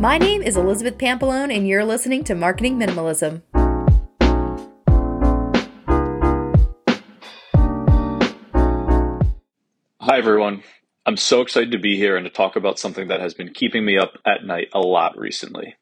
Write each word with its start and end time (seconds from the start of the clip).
My 0.00 0.16
name 0.16 0.40
is 0.40 0.56
Elizabeth 0.56 0.96
Pampalone, 0.96 1.54
and 1.54 1.68
you're 1.68 1.84
listening 1.84 2.24
to 2.24 2.34
Marketing 2.34 2.78
Minimalism. 2.78 3.42
Hi, 10.00 10.16
everyone. 10.16 10.62
I'm 11.04 11.18
so 11.18 11.42
excited 11.42 11.72
to 11.72 11.78
be 11.78 11.98
here 11.98 12.16
and 12.16 12.24
to 12.24 12.30
talk 12.30 12.56
about 12.56 12.78
something 12.78 13.08
that 13.08 13.20
has 13.20 13.34
been 13.34 13.52
keeping 13.52 13.84
me 13.84 13.98
up 13.98 14.14
at 14.24 14.46
night 14.46 14.68
a 14.72 14.80
lot 14.80 15.18
recently. 15.18 15.74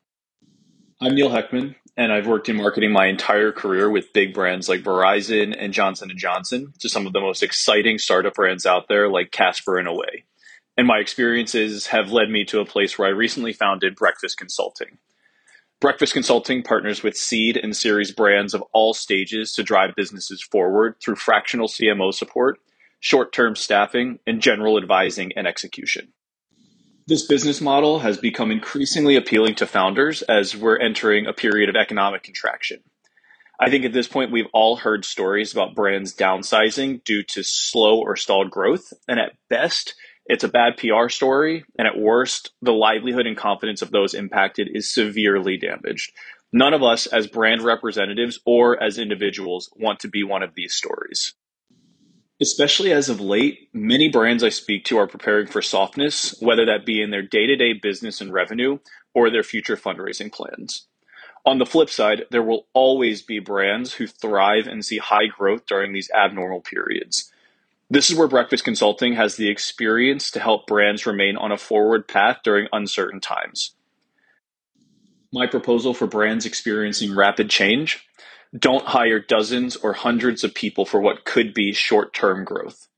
I'm 1.00 1.14
Neil 1.14 1.30
Heckman, 1.30 1.76
and 1.96 2.12
I've 2.12 2.26
worked 2.26 2.48
in 2.48 2.56
marketing 2.56 2.90
my 2.90 3.06
entire 3.06 3.52
career 3.52 3.88
with 3.88 4.12
big 4.12 4.34
brands 4.34 4.68
like 4.68 4.82
Verizon 4.82 5.54
and 5.56 5.72
Johnson 5.72 6.10
& 6.14 6.16
Johnson 6.16 6.72
to 6.80 6.88
some 6.88 7.06
of 7.06 7.12
the 7.12 7.20
most 7.20 7.44
exciting 7.44 7.98
startup 7.98 8.34
brands 8.34 8.66
out 8.66 8.88
there 8.88 9.08
like 9.08 9.30
Casper 9.30 9.78
and 9.78 9.86
Away. 9.86 10.24
And 10.78 10.86
my 10.86 10.96
experiences 10.98 11.88
have 11.88 12.12
led 12.12 12.30
me 12.30 12.46
to 12.46 12.60
a 12.60 12.64
place 12.64 12.98
where 12.98 13.08
I 13.08 13.10
recently 13.10 13.52
founded 13.52 13.96
Breakfast 13.96 14.38
Consulting. 14.38 14.96
Breakfast 15.80 16.14
Consulting 16.14 16.62
partners 16.62 17.02
with 17.02 17.18
seed 17.18 17.58
and 17.58 17.76
series 17.76 18.12
brands 18.12 18.54
of 18.54 18.62
all 18.72 18.94
stages 18.94 19.52
to 19.52 19.62
drive 19.62 19.90
businesses 19.94 20.42
forward 20.42 20.94
through 21.02 21.16
fractional 21.16 21.68
CMO 21.68 22.14
support 22.14 22.58
short 23.00 23.32
term 23.32 23.54
staffing, 23.56 24.18
and 24.26 24.40
general 24.40 24.78
advising 24.78 25.32
and 25.36 25.46
execution. 25.46 26.12
This 27.06 27.26
business 27.26 27.60
model 27.60 28.00
has 28.00 28.18
become 28.18 28.50
increasingly 28.50 29.16
appealing 29.16 29.54
to 29.56 29.66
founders 29.66 30.22
as 30.22 30.56
we're 30.56 30.78
entering 30.78 31.26
a 31.26 31.32
period 31.32 31.68
of 31.70 31.76
economic 31.76 32.22
contraction. 32.22 32.80
I 33.60 33.70
think 33.70 33.84
at 33.84 33.92
this 33.92 34.06
point, 34.06 34.30
we've 34.30 34.46
all 34.52 34.76
heard 34.76 35.04
stories 35.04 35.52
about 35.52 35.74
brands 35.74 36.14
downsizing 36.14 37.02
due 37.04 37.24
to 37.30 37.42
slow 37.42 37.98
or 38.00 38.14
stalled 38.14 38.50
growth. 38.50 38.92
And 39.08 39.18
at 39.18 39.32
best, 39.48 39.94
it's 40.28 40.44
a 40.44 40.48
bad 40.48 40.76
PR 40.76 41.08
story. 41.08 41.64
And 41.78 41.88
at 41.88 41.98
worst, 41.98 42.52
the 42.60 42.72
livelihood 42.72 43.26
and 43.26 43.36
confidence 43.36 43.82
of 43.82 43.90
those 43.90 44.14
impacted 44.14 44.68
is 44.72 44.92
severely 44.92 45.56
damaged. 45.56 46.12
None 46.52 46.74
of 46.74 46.82
us, 46.82 47.06
as 47.06 47.26
brand 47.26 47.62
representatives 47.62 48.38
or 48.46 48.80
as 48.82 48.98
individuals, 48.98 49.70
want 49.76 50.00
to 50.00 50.08
be 50.08 50.22
one 50.22 50.42
of 50.42 50.54
these 50.54 50.74
stories. 50.74 51.34
Especially 52.40 52.92
as 52.92 53.08
of 53.08 53.20
late, 53.20 53.68
many 53.72 54.08
brands 54.08 54.44
I 54.44 54.50
speak 54.50 54.84
to 54.84 54.98
are 54.98 55.08
preparing 55.08 55.48
for 55.48 55.60
softness, 55.60 56.36
whether 56.40 56.64
that 56.66 56.86
be 56.86 57.02
in 57.02 57.10
their 57.10 57.22
day 57.22 57.46
to 57.46 57.56
day 57.56 57.72
business 57.72 58.20
and 58.20 58.32
revenue 58.32 58.78
or 59.12 59.28
their 59.28 59.42
future 59.42 59.76
fundraising 59.76 60.32
plans. 60.32 60.86
On 61.44 61.58
the 61.58 61.66
flip 61.66 61.90
side, 61.90 62.26
there 62.30 62.42
will 62.42 62.66
always 62.74 63.22
be 63.22 63.38
brands 63.38 63.94
who 63.94 64.06
thrive 64.06 64.66
and 64.66 64.84
see 64.84 64.98
high 64.98 65.26
growth 65.26 65.66
during 65.66 65.92
these 65.92 66.10
abnormal 66.10 66.60
periods. 66.60 67.32
This 67.90 68.10
is 68.10 68.16
where 68.16 68.28
Breakfast 68.28 68.64
Consulting 68.64 69.14
has 69.14 69.36
the 69.36 69.48
experience 69.48 70.30
to 70.32 70.40
help 70.40 70.66
brands 70.66 71.06
remain 71.06 71.36
on 71.36 71.52
a 71.52 71.56
forward 71.56 72.06
path 72.06 72.40
during 72.44 72.68
uncertain 72.70 73.20
times. 73.20 73.74
My 75.32 75.46
proposal 75.46 75.94
for 75.94 76.06
brands 76.06 76.44
experiencing 76.44 77.14
rapid 77.14 77.48
change 77.48 78.06
don't 78.56 78.84
hire 78.84 79.20
dozens 79.20 79.76
or 79.76 79.92
hundreds 79.94 80.44
of 80.44 80.54
people 80.54 80.84
for 80.84 81.00
what 81.00 81.24
could 81.24 81.54
be 81.54 81.72
short 81.72 82.12
term 82.12 82.44
growth. 82.44 82.88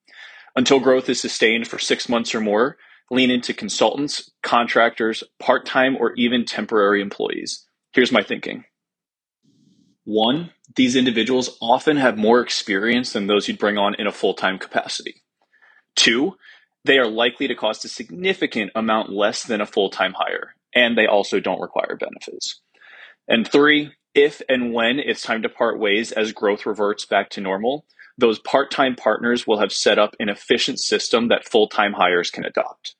Until 0.56 0.80
growth 0.80 1.08
is 1.08 1.20
sustained 1.20 1.68
for 1.68 1.78
six 1.78 2.08
months 2.08 2.34
or 2.34 2.40
more, 2.40 2.76
lean 3.10 3.30
into 3.30 3.54
consultants, 3.54 4.30
contractors, 4.42 5.22
part 5.38 5.66
time, 5.66 5.96
or 5.96 6.12
even 6.14 6.44
temporary 6.44 7.00
employees. 7.00 7.66
Here's 7.92 8.12
my 8.12 8.22
thinking. 8.22 8.64
One, 10.04 10.50
these 10.76 10.96
individuals 10.96 11.56
often 11.60 11.96
have 11.96 12.16
more 12.16 12.40
experience 12.40 13.12
than 13.12 13.26
those 13.26 13.48
you'd 13.48 13.58
bring 13.58 13.78
on 13.78 13.94
in 13.94 14.06
a 14.06 14.12
full 14.12 14.34
time 14.34 14.58
capacity. 14.58 15.22
Two, 15.96 16.36
they 16.84 16.98
are 16.98 17.08
likely 17.08 17.48
to 17.48 17.54
cost 17.54 17.84
a 17.84 17.88
significant 17.88 18.70
amount 18.74 19.10
less 19.10 19.44
than 19.44 19.60
a 19.60 19.66
full 19.66 19.90
time 19.90 20.14
hire, 20.16 20.54
and 20.74 20.96
they 20.96 21.06
also 21.06 21.40
don't 21.40 21.60
require 21.60 21.96
benefits. 21.98 22.60
And 23.28 23.46
three, 23.46 23.92
if 24.14 24.42
and 24.48 24.72
when 24.72 24.98
it's 24.98 25.22
time 25.22 25.42
to 25.42 25.48
part 25.48 25.78
ways 25.78 26.12
as 26.12 26.32
growth 26.32 26.66
reverts 26.66 27.04
back 27.04 27.30
to 27.30 27.40
normal, 27.40 27.84
those 28.18 28.38
part 28.38 28.70
time 28.70 28.96
partners 28.96 29.46
will 29.46 29.58
have 29.58 29.72
set 29.72 29.98
up 29.98 30.14
an 30.20 30.28
efficient 30.28 30.78
system 30.78 31.28
that 31.28 31.48
full 31.48 31.68
time 31.68 31.92
hires 31.92 32.30
can 32.30 32.44
adopt. 32.44 32.94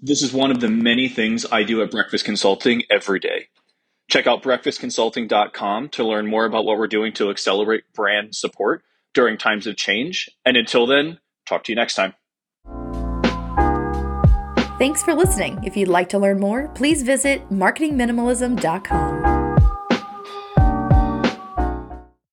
This 0.00 0.22
is 0.22 0.32
one 0.32 0.50
of 0.52 0.60
the 0.60 0.68
many 0.68 1.08
things 1.08 1.44
I 1.50 1.64
do 1.64 1.82
at 1.82 1.90
Breakfast 1.90 2.24
Consulting 2.24 2.84
every 2.88 3.18
day. 3.18 3.48
Check 4.08 4.26
out 4.26 4.42
breakfastconsulting.com 4.42 5.90
to 5.90 6.04
learn 6.04 6.26
more 6.26 6.46
about 6.46 6.64
what 6.64 6.78
we're 6.78 6.86
doing 6.86 7.12
to 7.14 7.30
accelerate 7.30 7.84
brand 7.94 8.34
support 8.34 8.82
during 9.14 9.36
times 9.36 9.66
of 9.66 9.76
change. 9.76 10.30
And 10.44 10.56
until 10.56 10.86
then, 10.86 11.18
talk 11.46 11.64
to 11.64 11.72
you 11.72 11.76
next 11.76 11.94
time. 11.94 12.14
Thanks 14.78 15.02
for 15.02 15.14
listening. 15.14 15.62
If 15.64 15.76
you'd 15.76 15.88
like 15.88 16.08
to 16.10 16.18
learn 16.18 16.38
more, 16.38 16.68
please 16.68 17.02
visit 17.02 17.48
marketingminimalism.com. 17.50 19.37